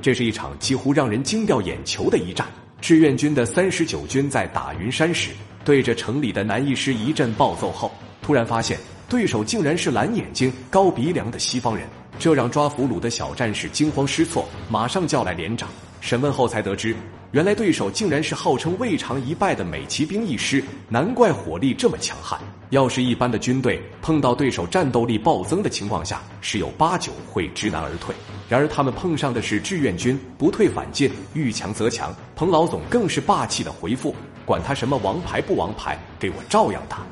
[0.00, 2.46] 这是一场几乎让人惊掉眼球的一战。
[2.80, 5.30] 志愿军的三十九军在打云山时，
[5.64, 7.90] 对着城里的南义师一阵暴揍后，
[8.22, 11.88] 突然发现对手竟然是蓝眼睛、高鼻梁的西方人，
[12.18, 15.68] 这让抓俘虏的小战士惊慌失措，马上叫来连长
[16.00, 16.94] 审问后才得知，
[17.32, 22.40] 原来对手竟然是号称未尝一败的美骑兵一师，难怪火力这么强悍。
[22.70, 28.14] 要是一般的军队碰到对手战斗力暴增的情况下，十有八九会知难而退。
[28.48, 32.14] 然而他们碰上的是志愿军，不退反进，遇强则强。
[32.34, 34.16] 彭老总更是霸气的回复
[34.46, 37.02] ：“管他什么王牌不王牌，给我照样打。”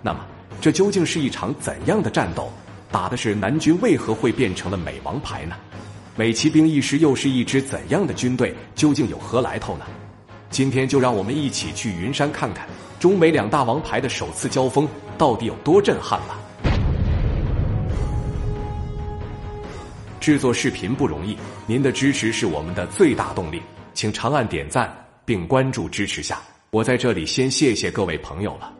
[0.00, 0.20] 那么，
[0.60, 2.48] 这究竟是一场怎样的战斗？
[2.92, 5.56] 打的是南军为何会变成了美王牌呢？
[6.16, 8.54] 美骑兵一师又是一支怎样的军队？
[8.76, 9.84] 究竟有何来头呢？
[10.48, 12.68] 今天就让我们一起去云山看看。
[13.00, 16.38] 中美两大王牌的首次交锋到底有多震撼吧？
[20.20, 23.60] 制作视频不容易，您的支持是我们的最大动力，
[23.92, 24.90] 请长按点赞
[25.24, 26.40] 并关注支持下。
[26.70, 28.72] 我在这里先谢谢各位朋友了。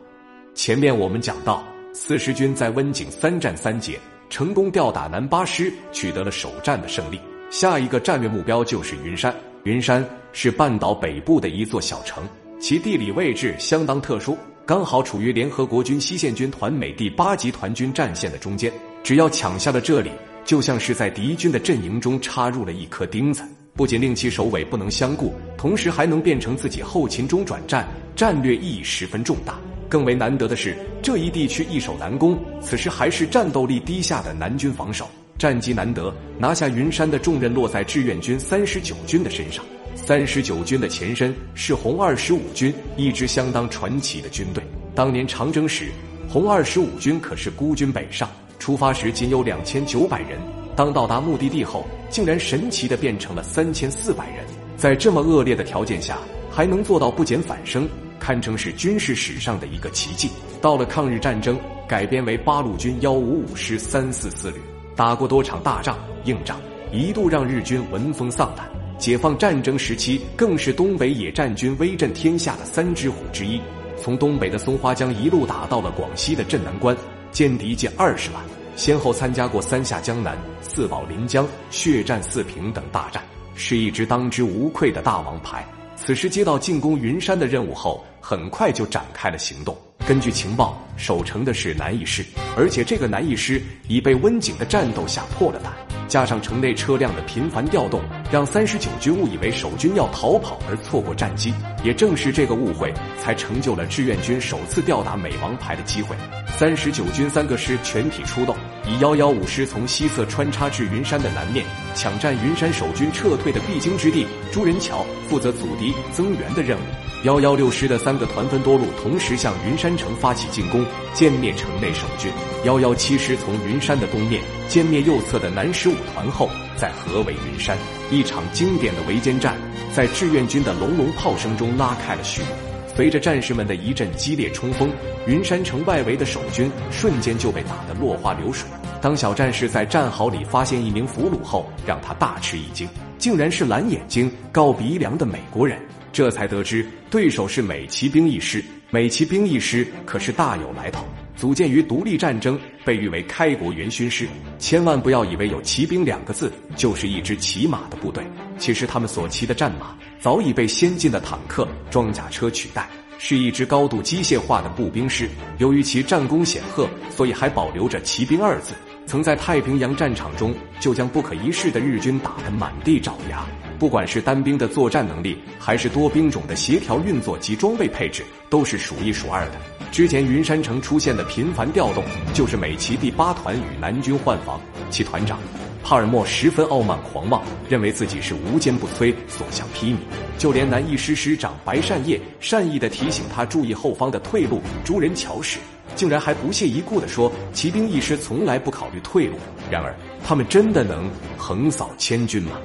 [0.53, 1.61] 前面我们讲到，
[1.93, 3.99] 四十军在温井三战三捷，
[4.35, 7.17] 成功吊打南八师，取得了首战的胜利。
[7.49, 9.33] 下一个战略目标就是云山。
[9.63, 12.21] 云山是半岛北部的一座小城。
[12.59, 18.69] 其地理位置相当特殊，刚好处于联合国军西线军团美第八集团军战线的中间。
[19.01, 20.11] 只要抢下了这里，
[20.43, 23.41] 就像是在敌军的阵营中插入了一颗钉子，
[23.73, 29.57] 不仅令其首尾不能相顾，同时还能变成自己后勤中转站，战略意义十分重大。
[29.95, 35.07] 更为难得的是，这一地区易守难攻，此时还是战斗力低下的南军防守，
[35.37, 39.63] 战机难得，拿下云山的重任落在志愿军三十九军的身上。
[39.95, 44.61] 三十九军的前身是红二十五军，一支相当传奇的军队。
[44.93, 45.85] 当年长征时，
[46.27, 48.29] 红二十五军可是孤军北上，
[48.59, 50.37] 出发时仅有两千九百人，
[50.75, 54.43] 当到达目的地后，竟然神奇的变成了三千四百人。
[54.75, 56.17] 在这么恶劣的条件下，
[56.51, 57.87] 还能做到不减反升，
[58.19, 60.29] 堪称是军事史上的一个奇迹。
[60.61, 64.61] 到了抗日战争，改编为八路军幺五五师三四四旅，
[64.95, 66.59] 打过多场大仗硬仗，
[66.91, 68.67] 一度让日军闻风丧胆。
[68.97, 73.59] 解放战争时期，更是东北野战军威震天下的三只虎之一。
[73.97, 76.95] 从东北的松花江一路打到了广西的镇南关，
[77.33, 78.41] 歼敌近二十万，
[78.77, 83.21] 先后参加过三下江南、四保临江、血战四平等大战，
[83.53, 85.65] 是一支当之无愧的大王牌。
[85.95, 89.75] 此时接到进攻云山的任务后，很快就展开了行动。
[90.07, 92.23] 根据情报，守城的是南义师，
[92.55, 95.84] 而且这个南义师已被温景的战斗吓破了胆。
[96.07, 98.01] 加上城内车辆的频繁调动，
[98.31, 101.53] 让三十九军误以为守军要逃跑而错过战机。
[101.83, 106.15] 也正是这个误会，才成就了志愿军首次吊打美王牌的机会。
[106.57, 108.55] 三十九军三个师全体出动，
[108.87, 117.04] 以幺幺五师从西侧穿插至云山的南面，抢占云山守军撤退的必经之地朱仁桥，负责阻敌增援的任务。
[117.25, 122.31] 幺幺六师的三个团分多路，同时向云山城发起进攻，歼灭城内守军。
[122.65, 126.47] 幺幺七师从云山的东面歼灭右侧的南十五团后，
[126.77, 127.75] 再合围云山。
[128.11, 129.57] 一场经典的围歼战，
[129.91, 132.47] 在志愿军的隆隆炮声中拉开了序幕。
[132.95, 134.87] 随着战士们的一阵激烈冲锋，
[135.25, 138.69] 云山城外围的守军瞬间就被打得落花流水。
[139.01, 142.87] 当小战士在战壕里发现一名俘虏后，让他大吃一惊，
[143.17, 145.79] 竟然是蓝眼睛、高鼻梁的美国人。
[146.15, 148.63] 这才得知对手是美骑兵一师。
[148.89, 151.05] 美骑兵一师可是大有来头，
[151.35, 154.25] 组建于独立战争，被誉为开国元勋师。
[154.57, 158.23] 千万不要以为有骑兵两个字就是一支骑马的部队，
[158.57, 165.29] 其实他们所骑的战马早已被先进的坦克、装甲车取代，是一支高度机械化的步兵师。
[165.57, 168.73] 由于其战功显赫，所以还保留着骑兵二字。
[169.05, 173.45] 曾在太平洋战场中就将不可一世的日军打得满地找牙。
[173.77, 179.53] 不管是单兵的作战能力，还是多兵种的协调运作及装备配置，都是数一数二的。
[179.91, 182.03] 之前云山城出现的频繁调动，
[182.33, 184.59] 就是美骑第八团与南军换防，
[184.89, 185.39] 其团长
[185.83, 189.97] 帕尔默十分傲慢狂妄，认为自己是无坚不摧，所向披靡。
[190.37, 195.59] 就连南一师师长白善业善意的提醒他注意后方的退路朱人桥时，
[195.95, 199.35] 竟然还不屑一顾的说：“骑兵一师从来不考虑退路。”
[199.71, 202.57] 然而，他们真的能横扫千军吗？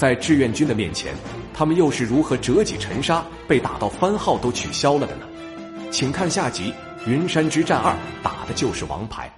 [0.00, 1.12] 在志愿军的面前，
[1.52, 5.26] 他们又是如何折戟沉沙，被打到番号都取消了的呢？
[5.90, 6.72] 请看下集
[7.06, 7.92] 《云山之战二》，
[8.22, 9.30] 打的就是王牌。